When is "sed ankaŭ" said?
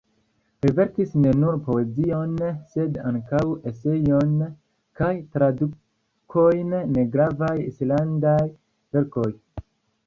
2.71-3.43